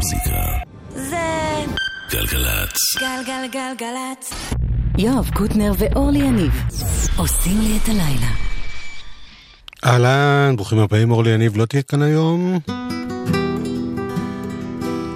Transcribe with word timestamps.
המוזיקה. 0.00 0.40
זה... 0.94 1.16
גלגלצ. 2.10 2.76
גלגלגלגלצ. 3.00 4.32
יואב 4.98 5.30
קוטנר 5.34 5.72
ואורלי 5.78 6.18
יניב 6.18 6.52
עושים 7.16 7.60
לי 7.60 7.78
את 7.82 7.88
הלילה. 7.88 8.30
אהלן, 9.84 10.56
ברוכים 10.56 10.78
הבאים, 10.78 11.10
אורלי 11.10 11.30
יניב 11.30 11.56
לא 11.56 11.66
תהיה 11.66 11.82
כאן 11.82 12.02
היום. 12.02 12.58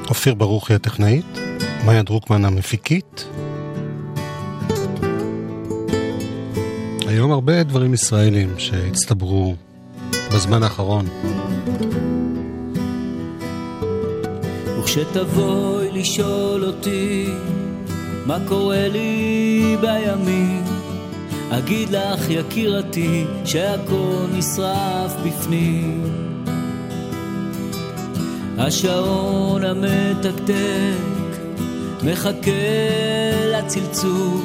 אופיר 0.09 0.35
ברוכי 0.35 0.75
הטכנאית, 0.75 1.39
מאיה 1.85 2.03
דרוקמן 2.03 2.45
המפיקית. 2.45 3.29
היום 7.07 7.33
הרבה 7.33 7.63
דברים 7.63 7.95
ישראלים 7.95 8.55
שהצטברו 8.59 9.55
בזמן 10.35 10.63
האחרון. 10.63 11.07
וכשתבואי 14.97 15.89
לשאול 15.93 16.65
אותי 16.65 17.27
מה 18.27 18.39
קורה 18.49 18.89
לי 18.89 19.77
בימים, 19.81 20.65
אגיד 21.51 21.91
לך 21.91 22.31
יקירתי 22.31 23.25
שהכל 23.45 24.27
נשרף 24.33 25.15
בפנים. 25.27 26.03
השעון 28.59 29.65
המתקתק 29.65 31.39
מחכה 32.05 32.51
לצלצול, 33.53 34.43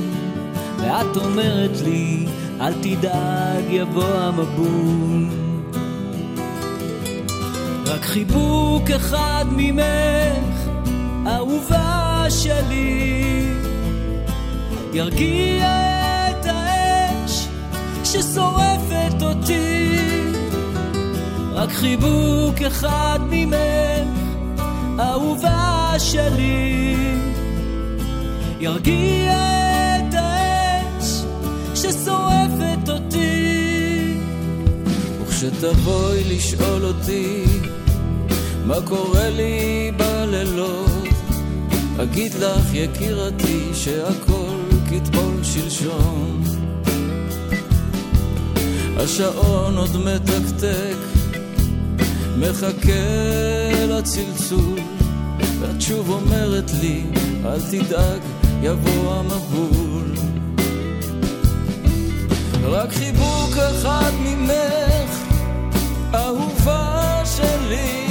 ואת 0.78 1.18
אומרת 1.18 1.82
לי 1.84 2.26
אל 2.62 2.74
תדאג 2.74 3.64
יבוא 3.70 4.14
המבול. 4.14 5.49
רק 8.00 8.06
חיבוק 8.06 8.92
אחד 8.96 9.46
ממך, 9.52 10.70
אהובה 11.28 12.26
שלי, 12.30 13.44
ירגיע 14.94 15.68
את 16.30 16.46
האש 16.46 17.48
ששורפת 18.04 19.22
אותי. 19.22 19.98
רק 21.54 21.72
חיבוק 21.72 22.62
אחד 22.68 23.20
ממך, 23.30 24.20
אהובה 25.00 25.94
שלי, 25.98 26.96
ירגיע 28.60 29.36
את 29.98 30.14
האש 30.14 31.24
ששורפת 31.76 32.90
אותי. 32.90 34.20
וכשתבואי 35.22 36.24
לשאול 36.24 36.86
אותי 36.86 37.59
מה 38.66 38.76
קורה 38.86 39.30
לי 39.30 39.92
בלילות, 39.98 41.08
אגיד 42.04 42.34
לך 42.34 42.74
יקירתי 42.74 43.70
שהכל 43.74 44.60
כתמול 44.90 45.44
שלשום. 45.44 46.44
השעון 48.98 49.78
עוד 49.78 49.98
מתקתק, 49.98 50.98
מחכה 52.38 52.92
לצלצול, 53.88 54.80
ואת 55.60 55.82
שוב 55.82 56.10
אומרת 56.10 56.72
לי, 56.82 57.04
אל 57.46 57.62
תדאג, 57.62 58.22
יבוא 58.62 59.14
המבול. 59.14 60.16
רק 62.64 62.92
חיבוק 62.92 63.58
אחד 63.58 64.12
ממך, 64.20 65.12
אהובה 66.14 67.22
שלי, 67.26 68.09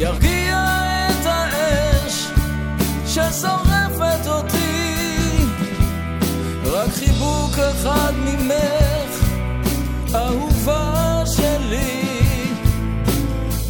ירגיע 0.00 0.66
את 1.10 1.26
האש 1.26 2.26
ששורפת 3.06 4.26
אותי. 4.26 4.96
רק 6.64 6.90
חיבוק 6.90 7.58
אחד 7.58 8.12
ממך, 8.16 9.24
אהובה 10.14 11.22
שלי, 11.26 12.04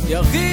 ירגיע 0.08 0.49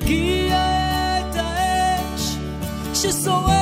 ירגיע 0.00 0.58
את 1.20 1.36
האש 1.36 2.36
ששורפת 2.94 3.59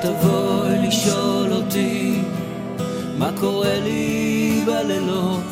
וכשתבואי 0.00 0.88
לשאול 0.88 1.52
אותי 1.52 2.22
מה 3.18 3.30
קורה 3.40 3.80
לי 3.80 4.64
בלילות, 4.66 5.44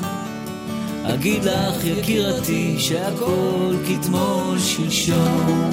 אגיד 1.14 1.44
לך 1.44 1.84
יקירתי 1.84 2.78
שהכל 2.78 3.75
כתמול 3.88 4.58
שלשום. 4.58 5.70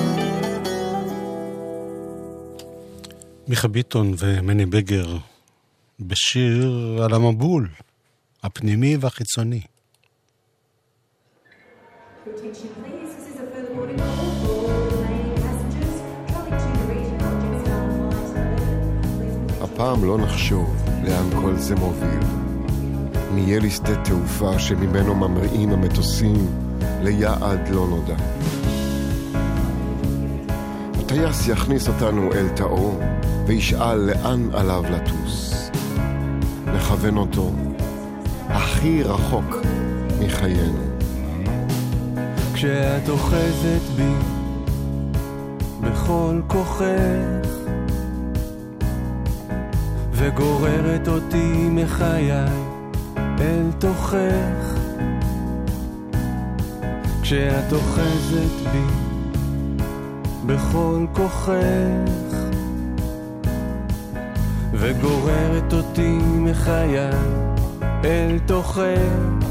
מיכה 3.47 3.67
ביטון 3.67 4.13
ומני 4.17 4.65
בגר 4.65 5.17
בשיר 5.99 6.99
על 7.03 7.13
המבול, 7.13 7.67
הפנימי 8.43 8.97
והחיצוני. 8.97 9.61
Attention 12.25 12.84
הפעם 19.75 20.03
לא 20.03 20.17
נחשוב 20.17 20.75
לאן 21.03 21.41
כל 21.41 21.55
זה 21.55 21.75
מוביל. 21.75 22.19
נהיה 23.33 23.59
לשדה 23.59 23.95
תעופה 23.95 24.59
שממנו 24.59 25.15
ממריאים 25.15 25.71
המטוסים 25.71 26.47
ליעד 27.01 27.69
לא 27.69 27.87
נודע. 27.87 28.15
הטייס 30.99 31.47
יכניס 31.47 31.87
אותנו 31.87 32.33
אל 32.33 32.47
תאו 32.49 32.99
וישאל 33.47 33.95
לאן 33.97 34.49
עליו 34.53 34.83
לטוס. 34.89 35.69
נכוון 36.75 37.17
אותו 37.17 37.51
הכי 38.47 39.03
רחוק 39.03 39.55
מחיינו. 40.19 40.83
כשאת 42.53 43.09
אוחזת 43.09 43.81
בי 43.95 44.13
בכל 45.81 46.41
כוחך 46.47 47.64
וגוררת 50.17 51.07
אותי 51.07 51.69
מחיי 51.69 52.31
אל 53.39 53.71
תוכך. 53.79 54.79
כשאת 57.21 57.73
אוחזת 57.73 58.69
בי 58.71 58.85
בכל 60.45 61.05
כוחך 61.13 62.35
וגוררת 64.73 65.73
אותי 65.73 66.17
מחיי 66.21 67.09
אל 68.03 68.39
תוכך. 68.45 69.45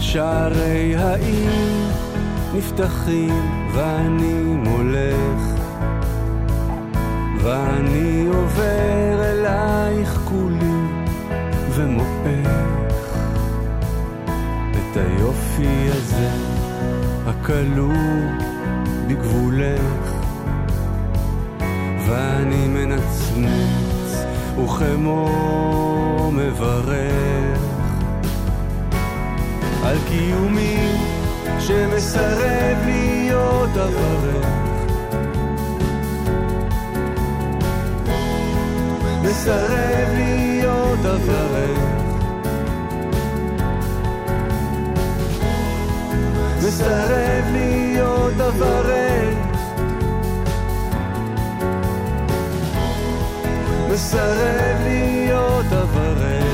שערי 0.00 0.96
העיר 0.96 1.90
נפתחים 2.54 3.68
ואני 3.72 4.42
מולך 4.42 5.57
ואני 7.48 8.26
עובר 8.26 9.20
אלייך 9.20 10.20
כולי 10.24 10.80
ומועך 11.70 12.48
את 14.70 14.96
היופי 14.96 15.88
הזה 15.90 16.30
הכלוא 17.26 17.94
בגבולך. 19.06 20.12
ואני 22.08 22.68
מנצנץ 22.68 24.24
וכמו 24.64 26.32
מברך. 26.34 27.58
על 29.84 29.96
קיומי 30.08 30.92
שמסרב 31.58 32.78
להיות 32.86 33.70
עברך. 33.70 34.67
מסרב 39.48 40.08
להיות 40.14 40.98
אברך. 40.98 41.78
מסרב 46.58 47.44
להיות 47.52 48.40
אברך. 48.40 49.38
מסרב 53.92 54.76
להיות 54.82 55.66
אברך. 55.72 56.44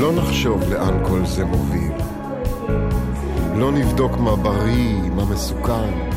לא 0.00 0.12
נחשוב 0.12 0.72
לאן 0.72 1.04
כל 1.04 1.26
זה 1.26 1.44
מוביל. 1.44 1.85
לא 3.58 3.72
נבדוק 3.72 4.18
מה 4.18 4.36
בריא, 4.36 5.10
מה 5.16 5.24
מסוכן. 5.24 6.08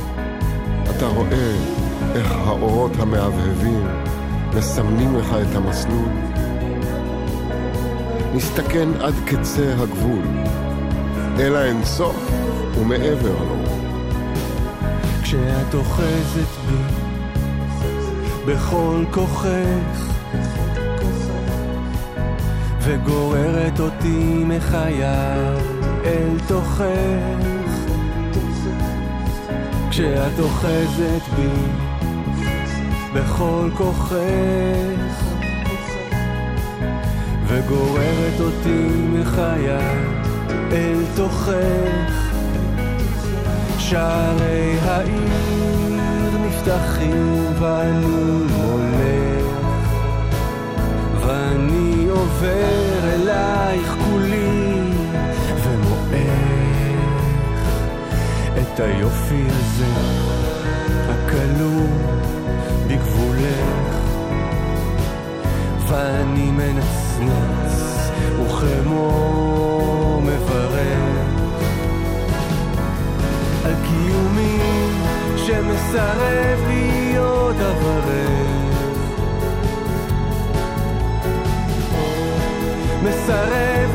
אתה 0.90 1.08
רואה 1.08 1.56
איך 2.16 2.32
האורות 2.32 2.92
המהבהבים 3.00 3.88
מסמנים 4.54 5.16
לך 5.16 5.28
את 5.34 5.56
המסלול. 5.56 6.10
נסתכן 8.34 8.90
עד 9.00 9.14
קצה 9.26 9.74
הגבול, 9.78 10.24
אל 11.40 11.56
האינסוף 11.56 12.32
ומעבר 12.78 13.44
לו. 13.44 13.56
כשאת 15.24 15.74
אוחזת 15.74 16.50
בי 16.68 16.84
בכל 18.46 19.04
כוחך 19.12 20.14
וגוררת 22.82 23.80
אותי 23.80 24.44
מחיי 24.48 25.04
אל 26.10 26.40
תוכך. 26.48 26.82
כשאת 29.90 30.40
אוחזת 30.40 31.24
בי 31.36 31.50
בכל 33.14 33.70
כוחך 33.78 34.14
וגוררת 37.48 38.40
אותי 38.40 38.88
מחיי 39.14 39.70
אל 40.72 41.04
תוכך. 41.16 42.30
שערי 43.78 44.80
העיר 44.82 46.38
נפתחים 46.46 47.46
ואני 47.60 48.44
הולך 48.64 49.46
ואני 51.26 52.08
עובר 52.10 53.00
אלייך 53.04 53.99
את 58.80 58.84
היופי 58.84 59.44
הזה 59.50 59.86
הכלוא 61.10 61.88
בגבולך. 62.88 63.96
ואני 65.88 66.52
מנצנץ 66.52 68.10
וכמו 68.42 70.22
מברך 70.24 71.00
על 73.66 73.74
קיומי 73.88 74.60
שמסרב 75.38 76.60
להיות 76.68 77.56
אברך. 77.56 78.40
מסרב 83.04 83.89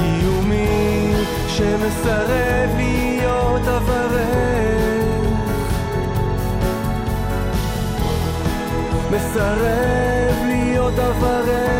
קיומי 0.00 1.12
שמסרב 1.48 2.70
להיות 2.76 3.68
אברך 3.68 4.50
מסרב 9.10 10.36
להיות 10.46 10.98
אברך 10.98 11.70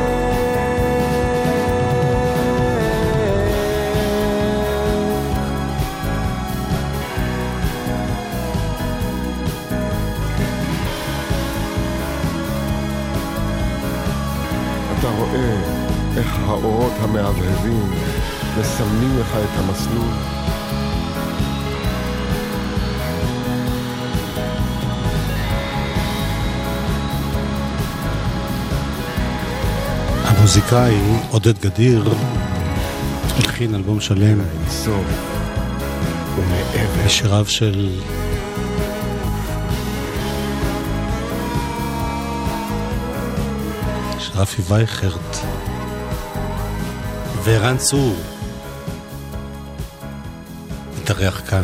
אתה 14.98 15.08
רואה 15.08 15.56
איך 16.16 16.38
האורות 16.46 16.92
המהבהבים 17.00 18.09
מסמנים 18.60 19.18
לך 19.20 19.36
את 19.36 19.58
המסלול. 19.58 20.12
המוזיקאי 30.24 30.94
עודד 31.30 31.58
גדיר 31.58 32.14
הלחין 33.36 33.74
אלבום 33.74 34.00
שלם. 34.00 34.40
של 37.08 37.32
של 37.48 37.98
רפי 44.34 44.62
וייכרט. 44.68 45.36
וערן 47.44 47.76
צור 47.76 48.16
מתארח 51.10 51.50
כאן. 51.50 51.62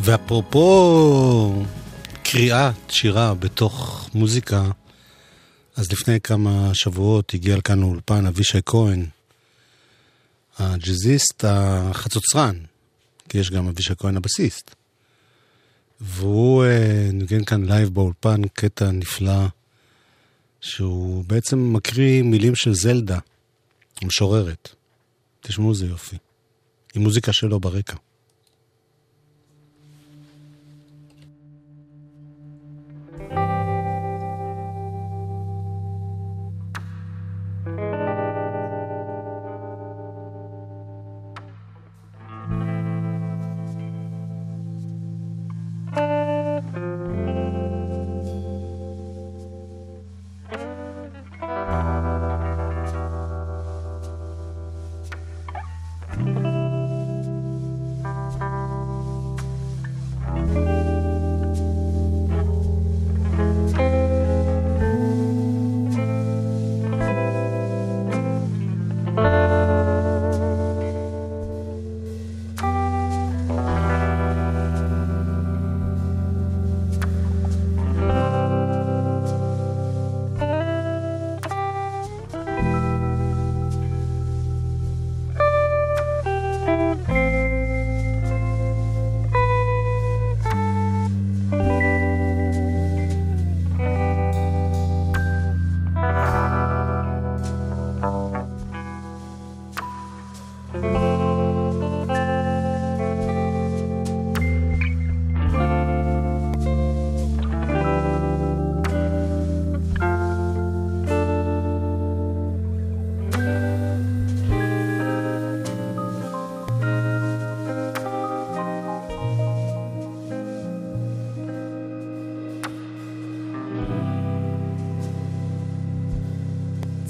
ואפרופו 0.00 1.64
קריאת 2.22 2.74
שירה 2.88 3.34
בתוך 3.34 4.08
מוזיקה, 4.14 4.70
אז 5.76 5.92
לפני 5.92 6.20
כמה 6.20 6.70
שבועות 6.74 7.34
הגיע 7.34 7.56
לכאן 7.56 7.80
לאולפן 7.80 8.26
אבישי 8.26 8.58
כהן, 8.66 9.06
הג'אזיסט 10.58 11.44
החצוצרן, 11.48 12.56
כי 13.28 13.38
יש 13.38 13.50
גם 13.50 13.68
אבישי 13.68 13.94
כהן 13.98 14.16
הבסיסט. 14.16 14.74
והוא 16.00 16.64
אה, 16.64 17.08
ניגן 17.12 17.44
כאן 17.44 17.64
לייב 17.64 17.88
באולפן 17.88 18.48
קטע 18.52 18.90
נפלא, 18.90 19.46
שהוא 20.60 21.24
בעצם 21.26 21.72
מקריא 21.72 22.22
מילים 22.22 22.54
של 22.54 22.74
זלדה, 22.74 23.18
המשוררת. 24.02 24.68
תשמעו 25.40 25.70
איזה 25.70 25.86
יופי. 25.86 26.16
עם 26.94 27.02
מוזיקה 27.02 27.32
שלו 27.32 27.60
ברקע. 27.60 27.96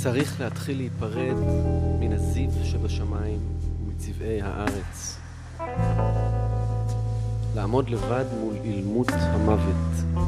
צריך 0.02 0.40
להתחיל 0.40 0.76
להיפרד 0.76 1.36
מן 2.00 2.12
הזיו 2.12 2.50
שבשמיים 2.64 3.38
ומצבעי 3.84 4.42
הארץ. 4.42 5.18
לעמוד 7.54 7.90
לבד 7.90 8.24
מול 8.40 8.54
אילמות 8.64 9.08
המוות. 9.10 10.20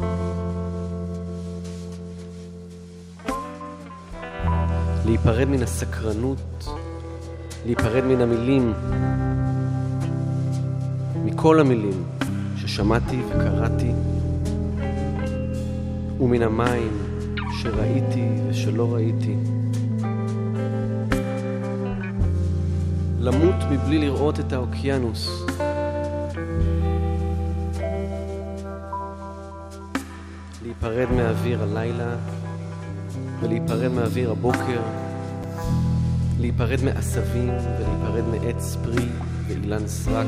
להיפרד 5.07 5.49
מן 5.49 5.63
הסקרנות, 5.63 6.65
להיפרד 7.67 8.05
מן 8.05 8.21
המילים, 8.21 8.73
מכל 11.25 11.61
המילים 11.61 12.05
ששמעתי 12.57 13.23
וקראתי, 13.29 13.93
ומן 16.21 16.43
המים 16.43 16.99
שראיתי 17.63 18.29
ושלא 18.49 18.95
ראיתי. 18.95 19.52
מבלי 23.73 23.99
לראות 23.99 24.41
את 24.41 24.53
האוקיינוס. 24.53 25.29
להיפרד 30.63 31.09
מאוויר 31.17 31.63
הלילה 31.63 32.15
ולהיפרד 33.41 33.93
מאוויר 33.93 34.31
הבוקר, 34.31 34.83
להיפרד 36.41 36.85
מעשבים 36.85 37.49
ולהיפרד 37.49 38.25
מעץ 38.25 38.77
פרי 38.85 39.09
ואילן 39.49 39.87
סרק, 39.87 40.27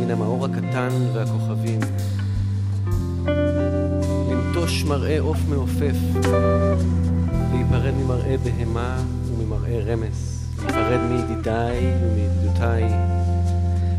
מן 0.00 0.10
המאור 0.10 0.44
הקטן 0.44 0.90
והכוכבים. 1.14 1.80
לנטוש 4.30 4.84
מראה 4.84 5.20
עוף 5.20 5.38
מעופף, 5.48 5.96
להיפרד 7.52 7.94
ממראה 7.94 8.36
בהמה 8.44 9.02
וממראה 9.26 9.80
רמס, 9.86 10.35
להיפרד 10.66 11.00
מידידיי 11.00 11.94
ומידידותיי, 12.02 12.84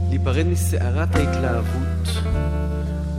להיפרד 0.09 0.45
מסערת 0.47 1.15
ההתלהבות 1.15 2.24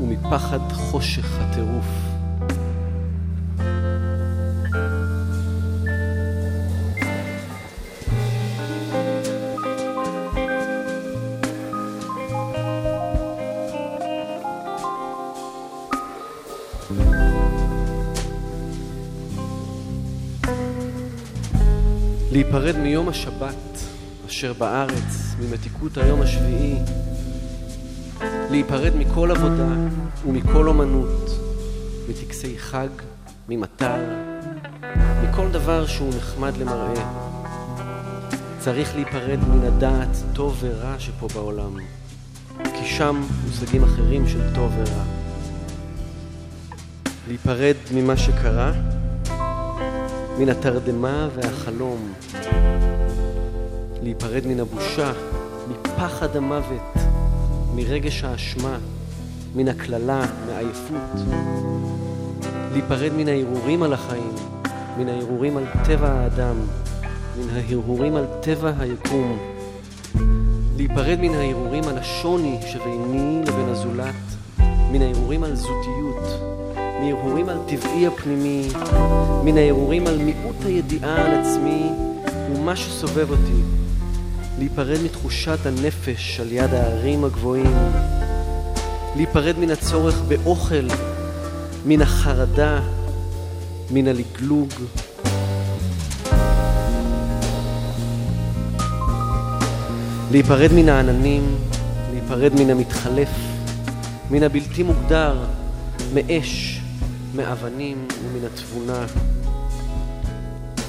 ומפחד 0.01 0.59
חושך 0.73 1.27
הטירוף. 1.41 2.18
להיפרד 22.53 22.77
מיום 22.77 23.09
השבת 23.09 23.79
אשר 24.29 24.53
בארץ, 24.53 25.35
ממתיקות 25.41 25.97
היום 25.97 26.23
השביעי, 26.23 26.79
להיפרד 28.51 28.97
מכל 28.97 29.31
עבודה 29.31 29.69
ומכל 30.27 30.69
אומנות, 30.69 31.31
מטקסי 32.09 32.59
חג, 32.59 32.89
ממטר, 33.49 33.97
מכל 35.23 35.49
דבר 35.53 35.87
שהוא 35.87 36.11
נחמד 36.17 36.57
למראה. 36.57 37.29
צריך 38.59 38.95
להיפרד 38.95 39.39
מן 39.49 39.67
הדעת 39.67 40.17
טוב 40.33 40.57
ורע 40.61 40.95
שפה 40.99 41.29
בעולם, 41.35 41.77
כי 42.65 42.87
שם 42.87 43.23
מושגים 43.47 43.85
אחרים 43.85 44.29
של 44.29 44.55
טוב 44.55 44.73
ורע. 44.77 45.05
להיפרד 47.29 47.77
ממה 47.95 48.17
שקרה, 48.17 48.73
מן 50.39 50.49
התרדמה 50.49 51.29
והחלום, 51.35 52.13
להיפרד 54.03 54.47
מן 54.47 54.61
הבושה, 54.61 55.13
מפחד 55.69 56.37
המוות, 56.37 56.95
מרגש 57.75 58.25
האשמה, 58.25 58.79
מן 59.55 59.69
הקללה, 59.69 60.27
מעייפות, 60.47 61.21
להיפרד 62.73 63.13
מן 63.13 63.29
ההרהורים 63.29 63.83
על 63.83 63.93
החיים, 63.93 64.35
מן 64.99 65.09
ההרהורים 65.09 65.57
על 65.57 65.65
טבע 65.85 66.09
האדם, 66.09 66.57
מן 67.39 67.57
ההרהורים 67.57 68.17
על 68.17 68.27
טבע 68.41 68.73
היקום, 68.79 69.39
להיפרד 70.77 71.19
מן 71.21 71.35
ההרהורים 71.35 71.85
על 71.85 71.99
השוני 71.99 72.59
שביני 72.67 73.43
לבין 73.47 73.69
הזולת, 73.69 74.15
מן 74.93 75.03
ההרהורים 75.03 75.45
על 75.45 75.55
זותיות, 75.55 76.08
מהרהורים 77.01 77.49
על 77.49 77.59
טבעי 77.67 78.07
הפנימי, 78.07 78.69
מן 79.45 79.59
ההרהורים 79.59 80.07
על 80.07 80.19
מיעוט 80.19 80.65
הידיעה 80.65 81.27
על 81.27 81.41
עצמי 81.41 81.91
ומה 82.51 82.77
שסובב 82.77 83.31
אותי, 83.31 83.63
להיפרד 84.59 84.99
מתחושת 85.05 85.67
הנפש 85.67 86.41
על 86.41 86.53
יד 86.53 86.75
ההרים 86.75 87.25
הגבוהים, 87.25 87.77
להיפרד 89.17 89.59
מן 89.59 89.71
הצורך 89.71 90.21
באוכל, 90.29 90.89
מן 91.87 92.03
החרדה, 92.03 92.81
מן 93.91 94.09
הלגלוג. 94.09 94.69
להיפרד 100.31 100.73
מן 100.73 100.89
העננים, 100.89 101.57
להיפרד 102.13 102.53
מן 102.55 102.71
המתחלף, 102.71 103.31
מן 104.31 104.43
הבלתי 104.43 104.83
מוגדר, 104.83 105.37
מאש, 106.15 106.78
מאבנים 107.35 108.09
ומן 108.25 108.45
התבונה, 108.47 109.07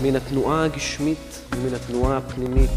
מן 0.04 0.16
התנועה 0.16 0.66
הגשמית 0.66 1.42
ומן 1.56 1.74
התנועה 1.74 2.18
הפנימית, 2.18 2.70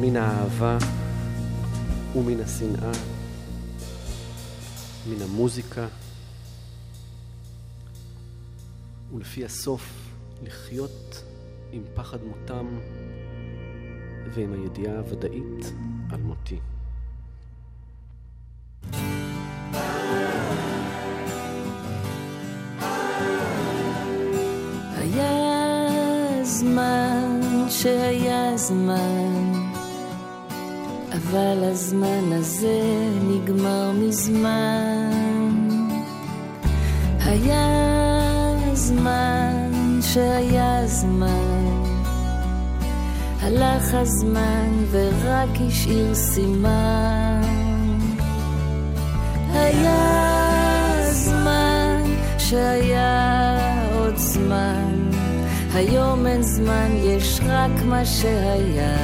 מן 0.00 0.16
האהבה 0.16 0.78
ומן 2.16 2.40
השנאה, 2.40 2.92
מן 5.08 5.22
המוזיקה, 5.22 5.86
ולפי 9.14 9.44
הסוף 9.44 10.10
לחיות 10.42 11.22
עם 11.72 11.82
פחד 11.94 12.18
מותם 12.22 12.66
ועם 14.34 14.52
הידיעה 14.52 14.98
הוודאית 14.98 15.72
על 16.10 16.20
מותי. 16.20 16.58
זמן 26.58 27.40
שהיה 27.68 28.56
זמן, 28.56 29.52
אבל 31.12 31.64
הזמן 31.64 32.32
הזה 32.32 32.82
נגמר 33.22 33.92
מזמן. 33.92 35.10
היה 37.24 37.66
זמן 38.72 39.98
שהיה 40.02 40.86
זמן, 40.86 41.82
הלך 43.42 43.94
הזמן 43.94 44.70
ורק 44.90 45.60
השאיר 45.68 46.14
סימן. 46.14 47.42
היה 49.52 50.24
זמן 51.12 52.02
שהיה 52.38 53.28
עוד 53.94 54.16
זמן, 54.16 54.93
היום 55.74 56.26
אין 56.26 56.42
זמן, 56.42 56.88
יש 56.96 57.40
רק 57.48 57.82
מה 57.84 58.04
שהיה. 58.04 58.96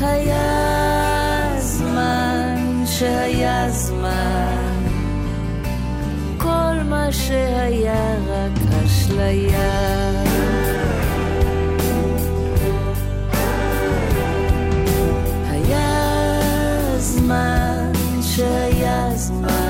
היה 0.00 1.56
זמן 1.58 2.82
שהיה 2.86 3.70
זמן, 3.70 4.84
כל 6.38 6.74
מה 6.84 7.12
שהיה 7.12 8.16
רק 8.28 8.84
אשליה. 8.84 9.72
היה 15.50 16.18
זמן 16.98 17.92
שהיה 18.22 19.10
זמן, 19.14 19.65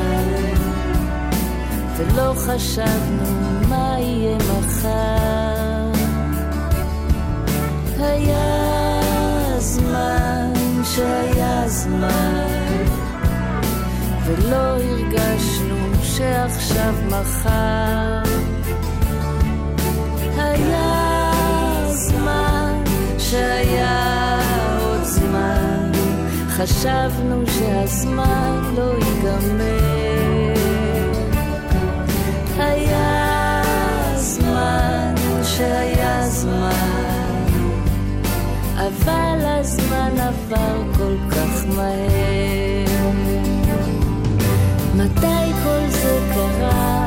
ולא 1.97 2.33
חשבנו 2.37 3.69
מה 3.69 3.97
יהיה 3.99 4.37
מחר. 4.37 5.93
היה 7.99 9.01
זמן 9.59 10.53
שהיה 10.85 11.69
זמן, 11.69 12.85
ולא 14.25 14.57
הרגשנו 14.57 15.77
שעכשיו 16.03 16.95
מחר. 17.09 18.23
היה 20.37 21.33
זמן 21.91 22.83
שהיה 23.19 24.39
עוד 24.81 25.05
זמן, 25.05 25.93
חשבנו 26.49 27.43
שהזמן 27.47 28.75
לא 28.77 28.93
ייגמר. 28.95 30.36
היה 32.59 33.63
זמן 34.17 35.15
שהיה 35.43 36.29
זמן, 36.29 37.47
אבל 38.77 39.45
הזמן 39.45 40.13
עבר 40.21 40.83
כל 40.99 41.17
כך 41.31 41.67
מהר. 41.77 43.11
מתי 44.95 45.53
כל 45.65 45.89
זה 45.91 46.19
קרה? 46.35 47.06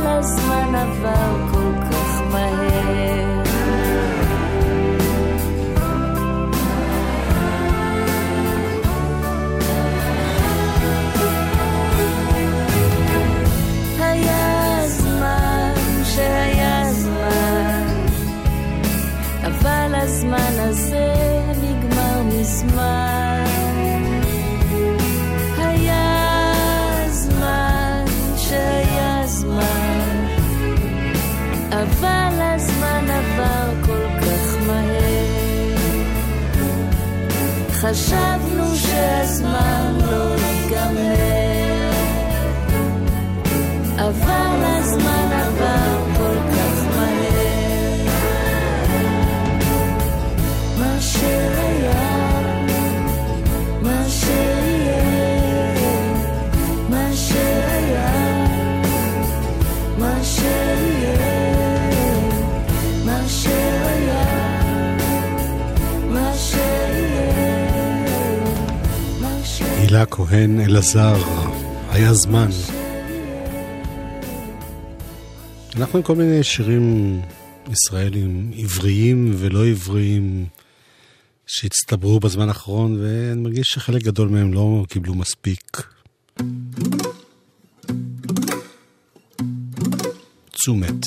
colors 0.00 0.34
when 0.48 0.74
I 0.74 0.89
חשבנו 37.80 38.76
שהזמן 38.76 39.98
לא 40.10 40.34
ייגמר, 40.34 41.90
אבל 43.96 44.64
הזמן 44.64 45.28
עבר 45.32 46.04
כל 46.16 46.36
כך 46.52 46.96
מהר. 46.96 48.06
מה 50.78 51.00
שראינו 51.00 51.59
אלה 69.90 70.06
כהן 70.06 70.60
אלעזר, 70.60 71.22
היה 71.88 72.14
זמן. 72.14 72.50
אנחנו 75.76 75.98
עם 75.98 76.02
כל 76.02 76.16
מיני 76.16 76.42
שירים 76.42 77.20
ישראלים, 77.70 78.50
עבריים 78.58 79.34
ולא 79.36 79.66
עבריים, 79.66 80.46
שהצטברו 81.46 82.20
בזמן 82.20 82.48
האחרון, 82.48 83.00
ואני 83.00 83.40
מרגיש 83.40 83.66
שחלק 83.66 84.02
גדול 84.02 84.28
מהם 84.28 84.52
לא 84.52 84.84
קיבלו 84.88 85.14
מספיק. 85.14 85.82
תשומת. 90.50 91.06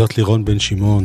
זאת 0.00 0.16
לירון 0.18 0.44
בן 0.44 0.58
שמעון. 0.58 1.04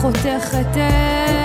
חותך 0.00 0.54
את... 0.60 1.37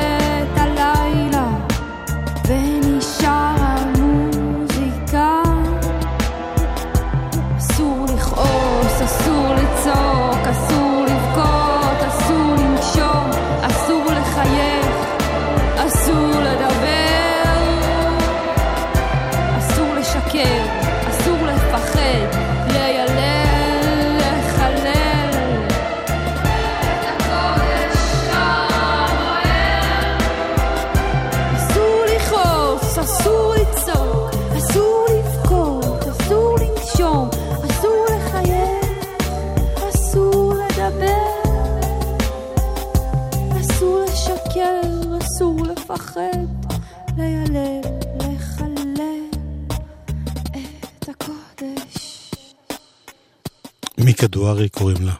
רבקה 54.24 54.38
דוארי 54.38 54.70
קוראים 54.70 54.98
לה. 55.02 55.14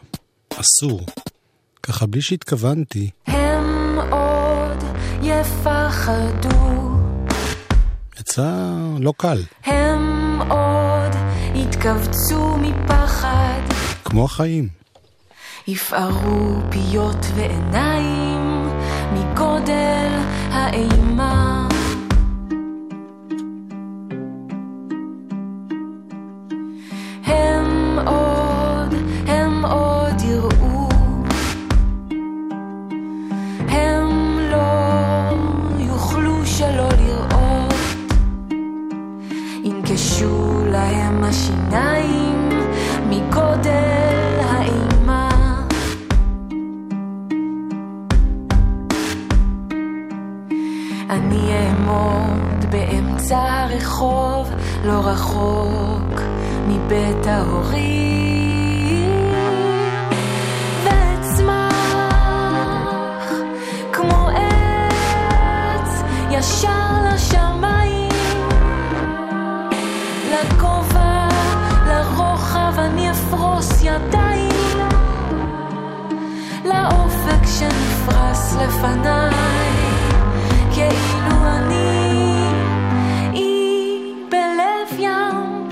אסור. 0.60 1.00
ככה 1.82 2.06
בלי 2.06 2.22
שהתכוונתי. 2.22 3.10
הם 3.26 3.98
עוד 4.10 4.84
יפחדו. 5.22 6.90
יצא 8.20 8.70
לא 8.98 9.12
קל. 9.16 9.42
הם 9.64 10.38
עוד 10.50 11.12
יתכווצו 11.54 12.56
מפחד. 12.56 13.60
כמו 14.04 14.24
החיים. 14.24 14.68
יפערו 15.68 16.60
פיות 16.70 17.26
ועיניים 17.36 18.68
מגודל 19.12 20.12
האימה. 20.50 21.63
העיניים 41.74 42.48
מגודל 43.10 44.40
האימה. 44.40 45.28
אני 51.10 51.52
אעמוד 51.52 52.64
באמצע 52.70 53.38
הרחוב, 53.38 54.50
לא 54.84 54.92
רחוק 54.92 56.20
מבית 56.68 57.26
ההורים. 57.26 58.43
רץ 78.54 78.60
לפניי, 78.60 79.70
כאילו 80.74 81.46
אני 81.46 82.48
אי 83.32 84.12
בלב 84.30 84.98
ים. 84.98 85.68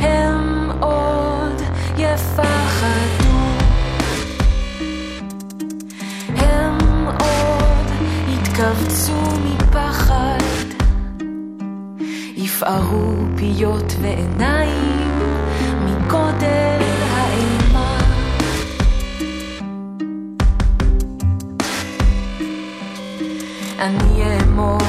הם 0.00 0.70
עוד 0.80 1.62
יפחדו, 1.98 3.38
הם 6.36 7.06
עוד 7.06 7.90
יתכווצו 8.28 9.22
מפחד, 9.44 10.38
יפערו 12.36 13.14
פיות 13.36 13.94
ועיניים. 14.00 14.96
גודל 16.08 16.82
אני 23.78 24.22
אעמוד 24.22 24.82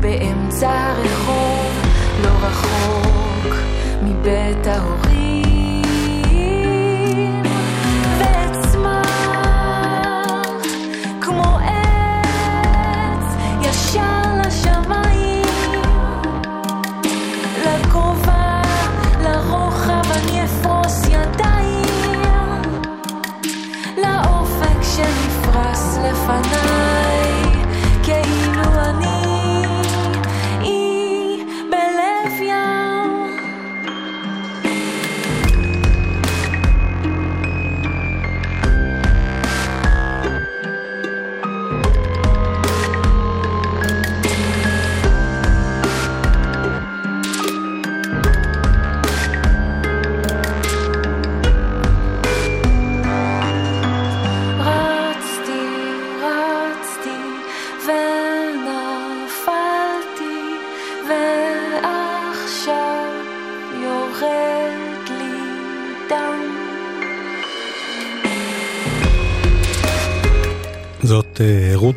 באמצע 0.00 0.70
הרחוב, 0.70 1.82
לא 2.22 2.28
רחוק 2.28 3.54
מבית 4.02 4.66
ההורים. 4.66 5.49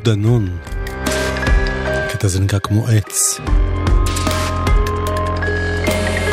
דנון. 0.04 0.58
הקטע 1.86 2.28
הזה 2.28 2.40
נקרא 2.40 2.60
כמו 2.60 2.88
עץ. 2.88 3.40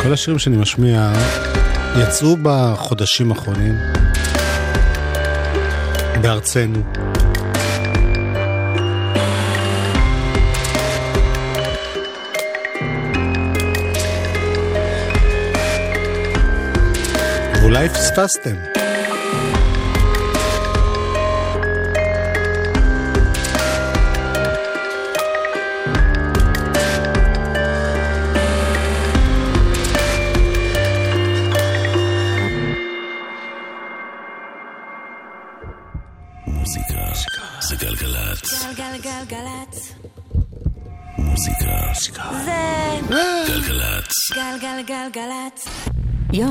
כל 0.03 0.13
השירים 0.13 0.39
שאני 0.39 0.57
משמיע 0.57 1.13
יצאו 2.01 2.37
בחודשים 2.41 3.31
האחרונים 3.31 3.75
בארצנו. 6.21 6.83
ואולי 17.61 17.89
פספסתם. 17.89 18.70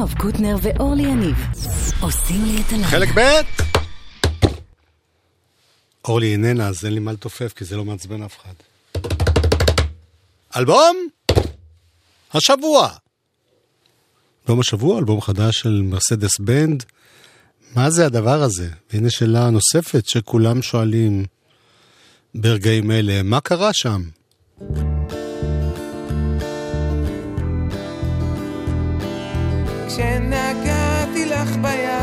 יואב 0.01 0.15
קוטנר 0.19 0.57
ואורלי 0.63 1.03
יניב 1.03 1.37
עושים 2.01 2.45
לי 2.45 2.61
את 2.61 2.73
הלילה. 2.73 2.87
חלק 2.87 3.09
ב' 3.15 3.21
אורלי 6.09 6.33
איננה, 6.33 6.69
אז 6.69 6.85
אין 6.85 6.95
לי 6.95 7.01
מה 7.01 7.13
לתופף, 7.13 7.53
כי 7.53 7.65
זה 7.65 7.77
לא 7.77 7.85
מעצבן 7.85 8.23
אף 8.23 8.39
אחד. 8.39 8.53
אלבום? 10.57 10.97
השבוע. 12.33 12.89
אלבום 14.43 14.61
השבוע, 14.61 14.99
אלבום 14.99 15.21
חדש 15.21 15.61
של 15.61 15.83
מרסדס 15.85 16.39
בנד. 16.39 16.85
מה 17.77 17.91
זה 17.91 18.07
הדבר 18.07 18.43
הזה? 18.43 18.69
והנה 18.93 19.11
שאלה 19.11 19.51
נוספת 19.51 20.09
שכולם 20.09 20.63
שואלים 20.63 21.25
ברגעים 22.35 22.91
אלה, 22.91 23.23
מה 23.23 23.41
קרה 23.41 23.71
שם? 23.73 24.03
כשנגעתי 29.91 31.27
לך 31.27 31.57
ביד, 31.57 32.00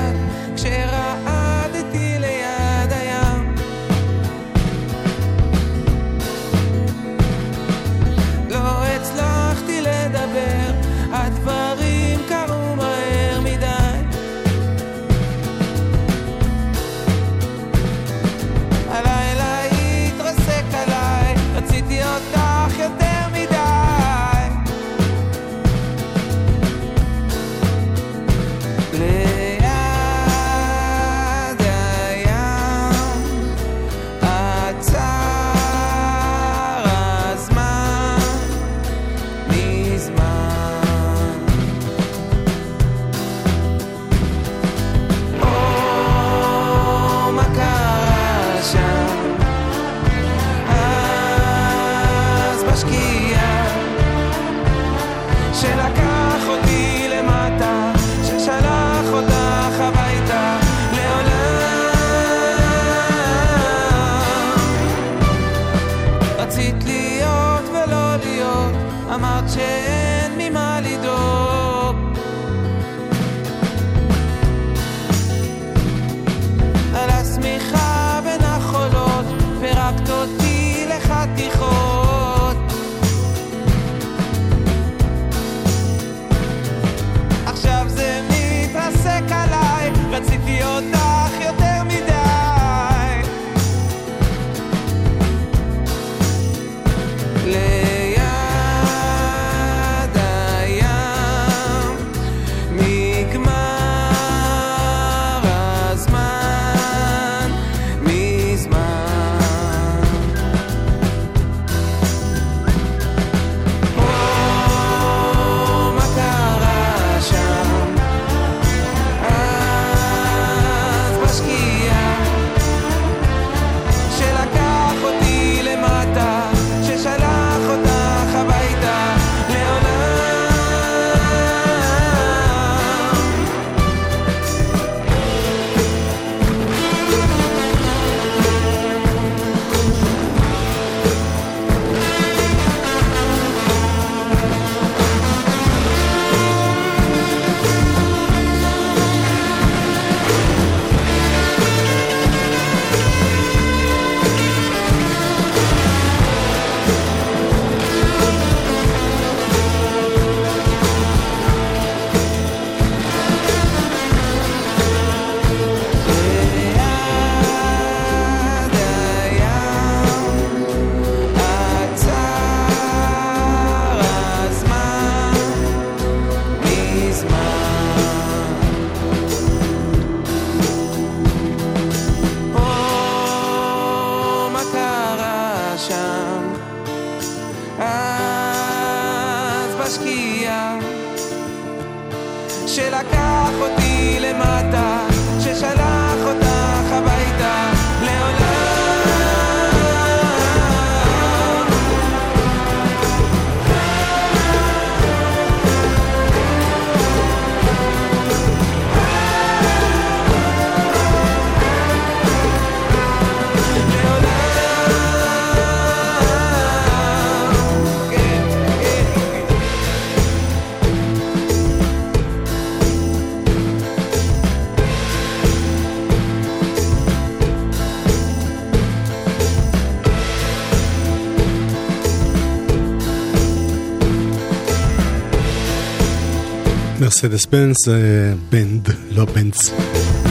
מרסדס 237.23 237.47
אה, 237.87 238.33
בנד, 238.49 238.89
לא 239.11 239.25
בנץ, 239.25 239.71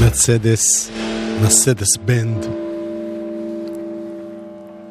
מרצדס, 0.00 0.90
מרסדס 1.42 1.96
בנד. 1.96 2.46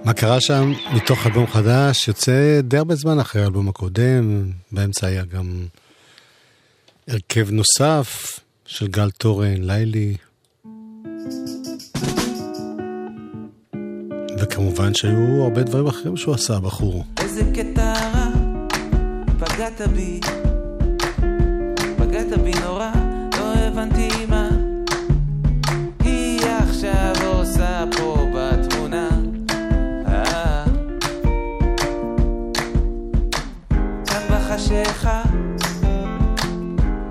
מה 0.03 0.13
קרה 0.13 0.41
שם? 0.41 0.73
מתוך 0.93 1.27
אלבום 1.27 1.47
חדש, 1.47 2.07
יוצא 2.07 2.59
די 2.63 2.77
הרבה 2.77 2.95
זמן 2.95 3.19
אחרי 3.19 3.41
האלבום 3.41 3.69
הקודם, 3.69 4.49
באמצע 4.71 5.07
היה 5.07 5.23
גם 5.25 5.65
הרכב 7.07 7.51
נוסף 7.51 8.39
של 8.65 8.87
גל 8.87 9.09
תורן, 9.09 9.61
לילי. 9.61 10.15
וכמובן 14.39 14.93
שהיו 14.93 15.43
הרבה 15.43 15.63
דברים 15.63 15.87
אחרים 15.87 16.17
שהוא 16.17 16.35
עשה, 16.35 16.55
הבחור. 16.55 17.03
איזה 17.19 17.41
קטע 17.53 17.93
רע, 17.93 18.27
פגעת 19.39 19.81
בי, 19.81 20.19
הבנתי 23.85 24.25
מה 24.25 24.49
היא 26.03 26.41
עכשיו 26.45 27.13
עושה 27.25 27.83
פה 27.97 28.25
בתמונה. 28.35 29.09
אה. 30.07 30.65
כאן 34.05 34.21
בחשיכה, 34.29 35.23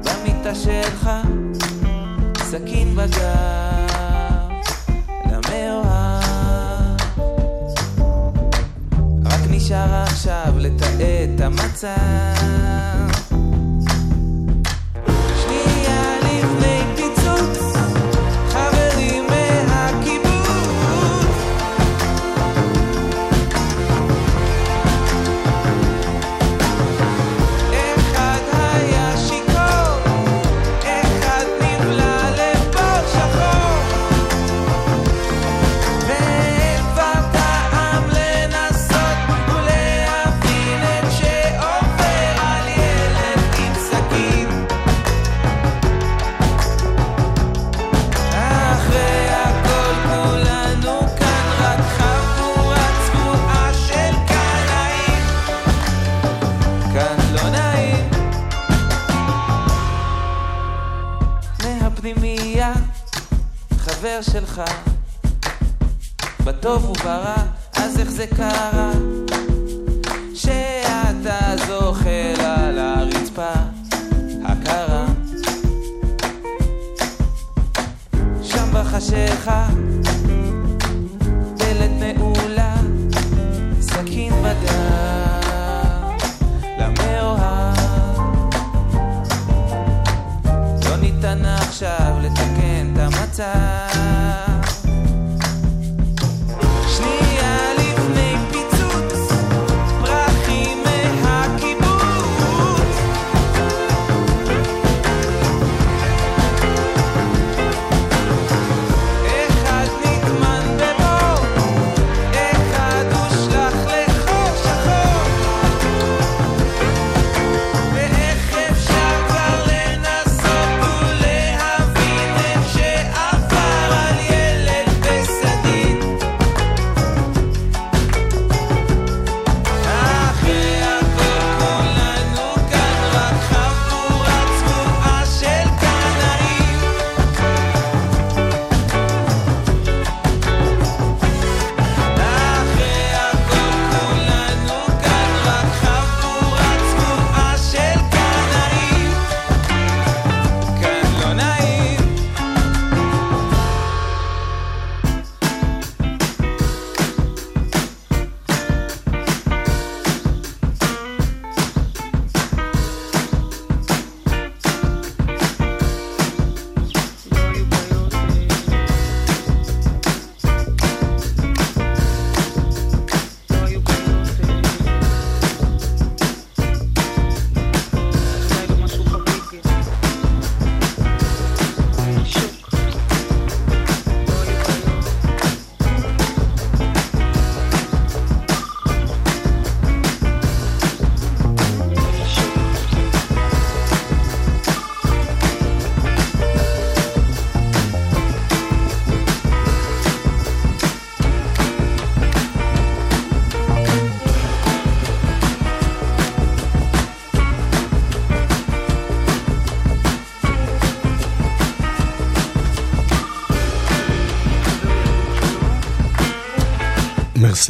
במיטה 0.04 0.54
שלך, 0.54 1.10
סכין 2.38 2.96
בגב, 2.96 4.50
למאוהב. 5.26 6.98
רק 9.24 9.40
נשאר 9.50 10.02
עכשיו 10.02 10.54
לתעד 10.58 11.00
את 11.00 11.40
המצב. 11.40 13.03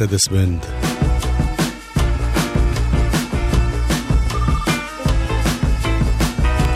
מרסדס 0.01 0.27
בנד. 0.27 0.65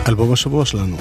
אלבום 0.08 0.32
השבוע 0.32 0.64
שלנו. 0.64 0.96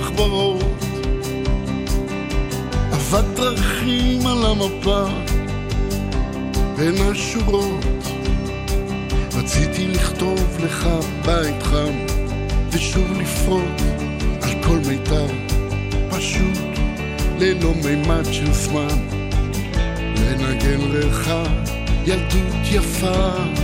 מחברות, 0.00 0.84
אהבת 2.92 3.24
דרכים 3.36 4.26
על 4.26 4.46
המפה, 4.46 5.04
בין 6.76 6.94
השורות. 7.10 7.84
רציתי 9.34 9.88
לכתוב 9.88 10.58
לך 10.60 10.88
בית 11.26 11.62
חם, 11.62 11.92
ושוב 12.70 13.12
לפרוט 13.20 13.82
על 14.42 14.62
כל 14.62 14.78
מיתר, 14.88 15.26
פשוט 16.10 16.78
ללא 17.38 17.72
מימד 17.84 18.24
של 18.32 18.52
זמן. 18.52 19.08
לנגן 20.16 20.80
לך 20.92 21.30
ילדות 22.06 22.54
יפה. 22.72 23.57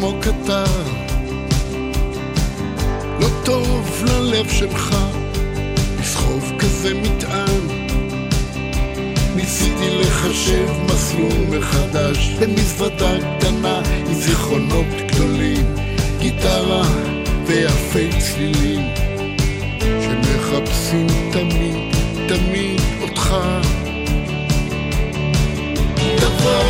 כמו 0.00 0.14
קטר. 0.20 0.64
לא 3.20 3.26
טוב 3.44 4.04
ללב 4.06 4.48
שלך 4.48 4.96
לסחוב 6.00 6.52
כזה 6.58 6.94
מטען. 6.94 7.60
ניסיתי 9.36 9.90
לחשב 10.00 10.68
מסלול 10.86 11.58
מחדש 11.58 12.30
במזוודה 12.40 13.12
קטנה 13.38 13.82
עם 14.06 14.14
זיכרונות 14.14 14.86
גדולים, 15.06 15.74
גיטרה 16.18 16.82
ויפי 17.46 18.08
צלילים 18.18 18.88
שמחפשים 19.80 21.06
תמיד, 21.32 21.94
תמיד 22.28 22.80
אותך. 23.02 23.34
תבוא 26.16 26.69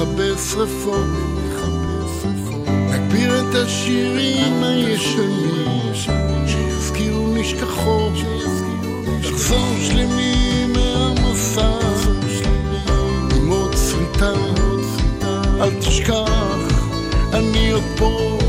נכבה 0.00 0.38
שרפות, 0.38 1.06
נגביר 2.90 3.40
את 3.40 3.54
השירים 3.54 4.62
הישנים, 4.62 5.94
שיזכירו 6.46 7.34
נשכחות, 7.34 8.12
נחזור 9.20 9.76
שלמים 9.80 10.72
מהמסע, 10.72 11.78
עם 13.36 13.50
עוד 13.50 13.74
שריטה, 13.90 14.32
אל 15.60 15.70
תשכח, 15.80 16.88
אני 17.32 17.70
עוד 17.70 17.84
פה. 17.98 18.39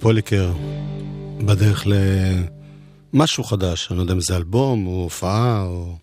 פוליקר 0.00 0.52
בדרך 1.46 1.86
למשהו 3.12 3.44
חדש, 3.44 3.88
אני 3.90 3.96
לא 3.98 4.02
יודע 4.02 4.14
אם 4.14 4.20
זה 4.20 4.36
אלבום 4.36 4.86
או 4.86 5.02
הופעה 5.02 5.62
או... 5.62 5.96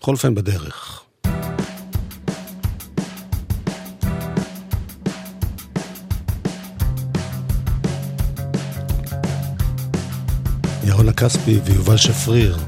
בכל 0.00 0.12
אופן 0.12 0.34
בדרך. 0.34 1.04
ירונה 10.84 11.12
כספי 11.12 11.58
ויובל 11.64 11.96
שפריר, 11.96 12.58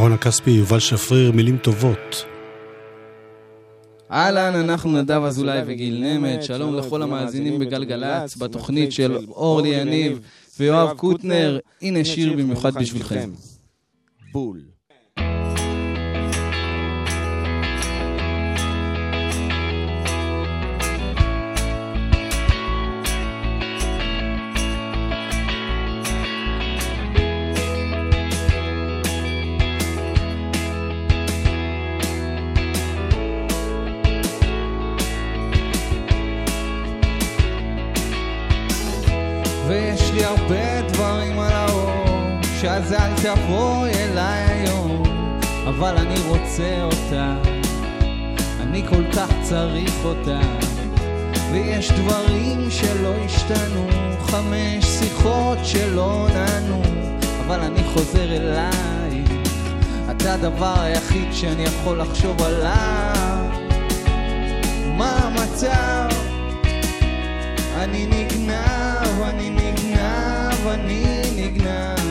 ירון 0.00 0.12
הכספי, 0.12 0.50
יובל 0.50 0.78
שפריר, 0.78 1.32
מילים 1.32 1.56
טובות. 1.56 2.24
אהלן, 4.10 4.54
אנחנו 4.54 5.02
נדב 5.02 5.22
אזולאי 5.24 5.62
וגיל 5.66 6.04
נמט, 6.04 6.42
שלום 6.42 6.74
לכל 6.76 7.02
המאזינים 7.02 7.58
בגלגלצ, 7.58 8.36
בתוכנית 8.36 8.92
של 8.92 9.16
אורלי 9.28 9.68
יניב 9.68 10.20
ויואב 10.60 10.96
קוטנר, 10.96 11.58
הנה 11.82 12.04
שיר 12.04 12.32
במיוחד 12.32 12.74
בשבילכם. 12.74 13.30
בול. 14.32 14.69
שאז 42.90 43.26
אל 43.26 43.34
תבואי 43.34 43.90
אליי 43.94 44.42
היום, 44.42 45.02
אבל 45.68 45.96
אני 45.98 46.20
רוצה 46.28 46.82
אותה, 46.82 47.34
אני 48.60 48.82
כל 48.88 49.02
כך 49.16 49.28
צריך 49.42 49.94
אותה. 50.04 50.40
ויש 51.52 51.90
דברים 51.92 52.70
שלא 52.70 53.14
השתנו, 53.24 53.86
חמש 54.20 54.84
שיחות 54.84 55.58
שלא 55.62 56.26
נענו, 56.34 56.82
אבל 57.46 57.60
אני 57.60 57.84
חוזר 57.84 58.36
אלייך, 58.36 59.30
אתה 60.10 60.34
הדבר 60.34 60.80
היחיד 60.80 61.28
שאני 61.32 61.62
יכול 61.62 62.00
לחשוב 62.00 62.42
עליו. 62.42 63.46
מה 64.96 65.18
המצב? 65.18 66.08
אני 67.76 68.06
נגנב, 68.06 69.22
אני 69.22 69.50
נגנב, 69.50 70.66
אני 70.66 71.22
נגנב. 71.36 72.09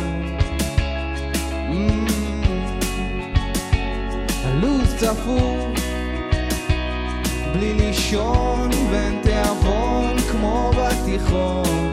הלו"ז 5.00 5.06
צפוף, 5.06 5.84
בלי 7.54 7.74
לישון 7.74 8.70
ואין 8.92 9.20
תיאבון 9.24 10.20
כמו 10.32 10.72
בתיכון. 10.78 11.89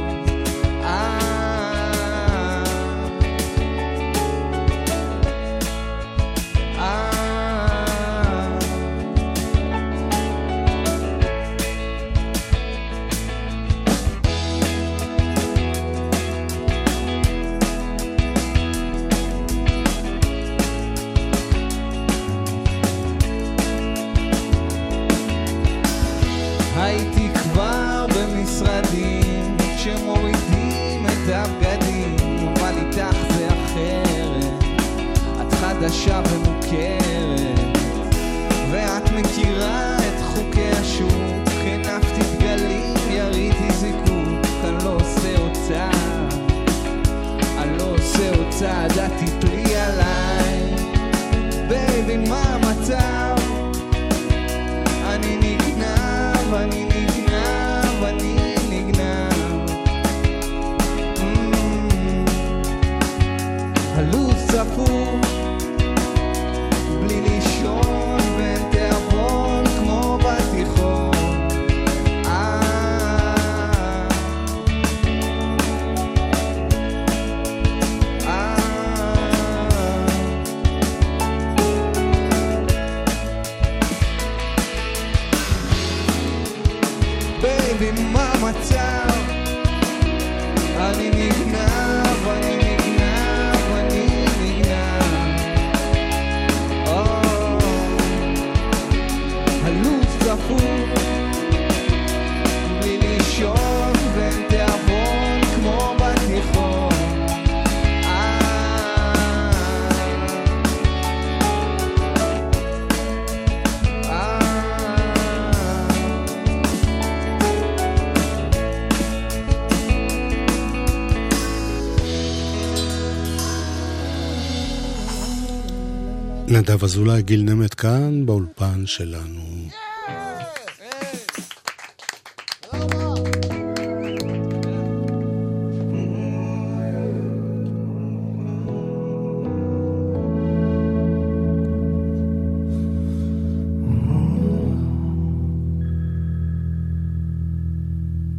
נדב 126.77 126.85
אזולאי, 126.85 127.23
גיל 127.23 127.43
נמט 127.43 127.75
כאן, 127.77 128.27
באולפן 128.27 128.87
שלנו. 128.87 129.41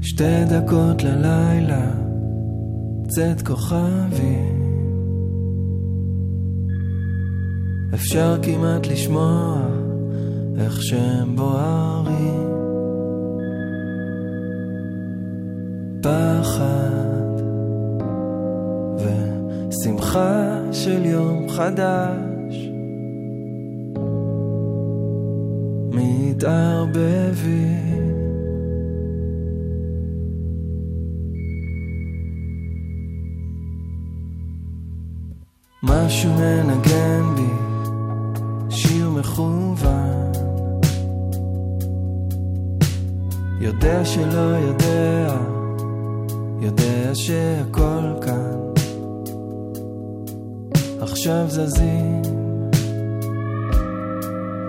שתי 0.02 0.46
דקות 0.50 1.04
ללילה, 1.04 1.92
צאת 3.08 3.42
כוכבי, 3.48 4.57
אפשר 8.08 8.38
כמעט 8.44 8.88
לשמוע 8.88 9.58
איך 10.60 10.82
שהם 10.82 11.36
בוערים. 11.36 12.52
פחד 16.02 17.42
ושמחה 18.98 20.60
של 20.72 21.06
יום 21.06 21.50
חדש 21.50 22.27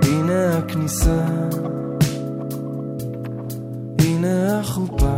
הנה 0.08 0.58
הכניסה, 0.58 1.24
הנה 3.98 4.60
החופה, 4.60 5.17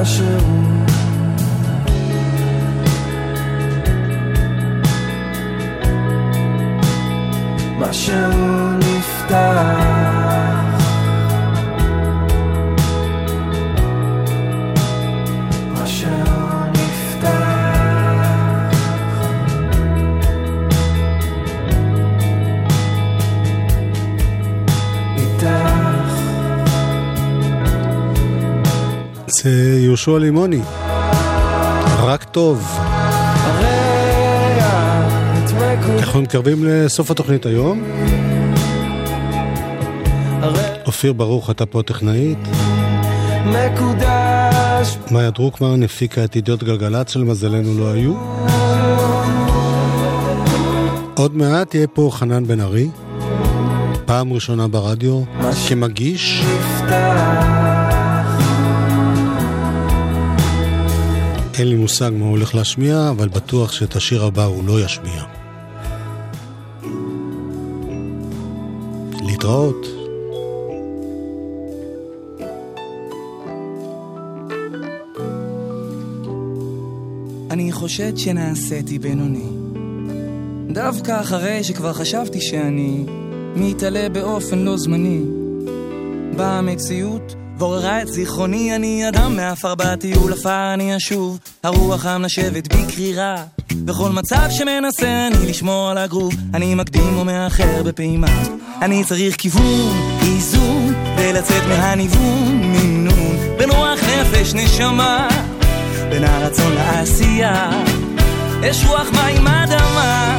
ומשהו 0.00 0.40
משהו. 7.78 8.49
נפתח 8.49 8.49
יהושע 30.00 30.18
לימוני. 30.18 30.60
רק 31.98 32.24
טוב. 32.24 32.78
אנחנו 35.98 36.22
מתקרבים 36.22 36.64
לסוף 36.64 37.10
התוכנית 37.10 37.46
היום. 37.46 37.82
אופיר 40.86 41.12
ברוך, 41.12 41.50
אתה 41.50 41.66
פה 41.66 41.82
טכנאית. 41.82 42.38
מקודש 43.46 44.98
מאיה 45.10 45.30
דרוקמן 45.30 45.82
הפיקה 45.82 46.24
את 46.24 46.36
ידיעות 46.36 46.62
גלגלצ, 46.62 47.12
שלמזלנו 47.12 47.78
לא 47.78 47.92
היו. 47.92 48.14
עוד 51.14 51.36
מעט 51.36 51.74
יהיה 51.74 51.86
פה 51.86 52.10
חנן 52.12 52.46
בן 52.46 52.60
ארי, 52.60 52.88
פעם 54.04 54.32
ראשונה 54.32 54.68
ברדיו, 54.68 55.22
כמגיש. 55.68 56.44
אין 61.60 61.68
לי 61.68 61.76
מושג 61.76 62.10
מה 62.14 62.24
הוא 62.24 62.30
הולך 62.30 62.54
להשמיע, 62.54 63.10
אבל 63.10 63.28
בטוח 63.28 63.72
שאת 63.72 63.96
השיר 63.96 64.24
הבא 64.24 64.44
הוא 64.44 64.64
לא 64.64 64.84
ישמיע. 64.84 65.22
להתראות. 69.26 69.86
אני 77.50 77.72
חושד 77.72 78.16
שנעשיתי 78.16 78.98
בינוני. 78.98 79.48
דווקא 80.72 81.20
אחרי 81.20 81.64
שכבר 81.64 81.92
חשבתי 81.92 82.40
שאני 82.40 83.04
מתעלה 83.56 84.08
באופן 84.08 84.58
לא 84.58 84.76
זמני. 84.76 85.20
באה 86.36 86.58
המציאות 86.58 87.34
ועוררה 87.60 88.02
את 88.02 88.08
זיכרוני, 88.08 88.76
אני 88.76 89.08
אדם 89.08 89.36
מעפר 89.36 89.74
בטיול 89.74 90.32
עפר 90.32 90.74
אני 90.74 90.96
אשוב, 90.96 91.38
הרוח 91.62 92.06
המנשבת 92.06 92.74
בי 92.74 92.84
קרירה. 92.94 93.44
בכל 93.72 94.10
מצב 94.10 94.46
שמנסה 94.50 95.26
אני 95.26 95.46
לשמור 95.48 95.90
על 95.90 95.98
הגרוב, 95.98 96.34
אני 96.54 96.74
מקדים 96.74 97.18
או 97.18 97.24
מאחר 97.24 97.82
בפעימה. 97.82 98.42
אני 98.82 99.04
צריך 99.04 99.36
כיוון, 99.36 99.96
איזון, 100.22 100.94
ולצאת 101.16 101.62
מהניוון, 101.68 102.60
מינון, 102.62 103.36
בין 103.58 103.70
רוח 103.70 103.98
נפש 104.04 104.54
נשמה. 104.54 105.28
בין 106.10 106.24
הרצון 106.24 106.72
לעשייה, 106.72 107.70
אש 108.70 108.84
רוח 108.84 109.10
מים 109.12 109.46
אדמה, 109.46 110.38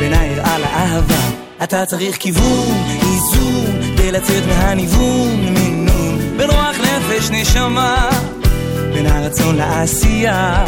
בין 0.00 0.12
היראה 0.12 0.58
לאהבה, 0.58 1.30
אתה 1.62 1.86
צריך 1.86 2.16
כיוון, 2.16 2.84
איזון, 3.02 3.96
כדי 3.96 4.12
לצאת 4.12 4.42
מהניוון, 4.46 5.54
מינון, 5.54 5.85
בין 6.36 6.50
רוח 6.50 6.76
נפש 6.80 7.30
נשמה, 7.30 8.10
בין 8.92 9.06
הרצון 9.06 9.56
לעשייה, 9.56 10.64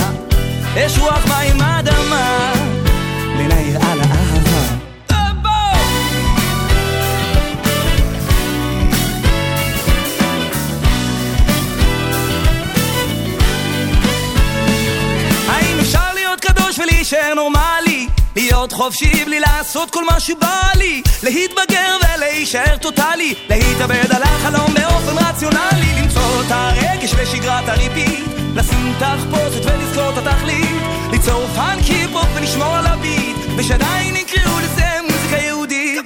אש 0.77 0.99
רוח 0.99 1.27
מים 1.27 1.63
אדמה, 1.63 2.53
בין 3.37 3.51
היראה 3.53 3.95
לאהבה. 3.95 4.49
ולהישאר 16.79 17.35
נורמלי? 17.35 17.98
להיות 18.37 18.73
חופשי 18.73 19.25
בלי 19.25 19.41
לעשות 19.41 19.91
כל 19.91 20.05
מה 20.05 20.21
שבא 20.21 20.63
לי. 20.75 21.03
להתבגר 21.23 21.97
ולהישאר 22.17 22.77
טוטאלי. 22.77 23.35
להתאבד 23.49 24.13
על 24.13 24.23
החלום 24.23 24.75
באופן 24.75 25.25
רציונלי. 25.25 26.03
למצוא 26.03 26.43
את 26.47 26.51
הרגש 26.51 27.15
בשגרת 27.15 27.69
הריבית. 27.69 28.25
לשים 28.55 28.95
תחפושת 28.99 29.65
ולזכור 29.65 30.11
את 30.11 30.27
התכלית. 30.27 30.77
ליצור 31.11 31.47
פאנקי 31.57 32.07
פופ 32.13 32.27
ולשמור 32.35 32.77
על 32.77 32.87
הביט. 32.87 33.37
ושעדיין 33.57 34.17
יקראו 34.17 34.59
לזה 34.59 34.87
מוזיקה 35.03 35.37
יהודית. 35.37 36.05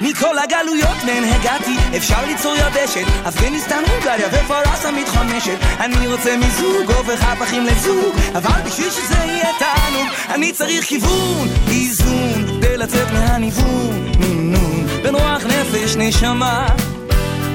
מכל 0.00 0.38
הגלויות 0.38 1.04
מהן 1.04 1.24
הגעתי. 1.24 1.81
אפשר 1.96 2.24
ליצור 2.26 2.54
יבשת, 2.56 3.06
אפגניסטן, 3.28 3.82
הונגריה 3.88 4.28
ופרסה 4.32 4.92
מתחמשת. 4.92 5.58
אני 5.80 6.06
רוצה 6.06 6.36
מיזוג, 6.36 6.90
הופך 6.90 7.24
הפכים 7.24 7.66
לזוג, 7.66 8.16
אבל 8.34 8.60
בשביל 8.66 8.90
שזה 8.90 9.14
יהיה 9.14 9.48
תענוג, 9.58 10.08
אני 10.34 10.52
צריך 10.52 10.84
כיוון, 10.84 11.48
איזון, 11.68 12.60
כדי 12.60 12.76
לצאת 12.76 13.10
מהניוון, 13.12 14.12
נון, 14.20 14.86
בין 15.02 15.14
רוח 15.14 15.42
נפש 15.44 15.96
נשמה, 15.96 16.66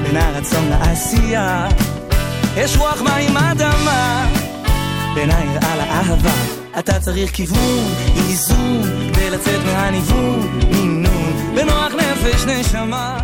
בין 0.02 0.16
הרצון 0.16 0.68
לעשייה. 0.70 1.68
יש 2.56 2.76
רוח 2.76 3.02
מים 3.02 3.36
אדמה, 3.36 4.26
בין 5.14 5.30
היראה 5.30 5.76
לאהבה. 5.76 6.34
אתה 6.78 7.00
צריך 7.00 7.30
כיוון, 7.30 7.94
איזון, 8.16 8.82
כדי 9.12 9.30
לצאת 9.30 9.60
מהניוון, 9.66 10.60
נינון, 10.70 11.54
בנוח 11.54 11.92
נפש 11.92 12.44
נשמה. 12.44 13.18